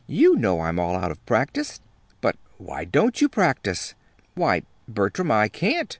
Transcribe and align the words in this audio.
You 0.07 0.35
know 0.35 0.61
I'm 0.61 0.79
all 0.79 0.95
out 0.95 1.11
of 1.11 1.23
practice." 1.27 1.79
"But 2.21 2.35
why 2.57 2.85
don't 2.85 3.21
you 3.21 3.29
practice?" 3.29 3.93
"Why, 4.33 4.63
Bertram, 4.87 5.29
I 5.29 5.47
can't. 5.47 5.89